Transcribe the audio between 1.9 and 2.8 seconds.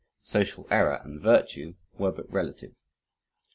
were but relative.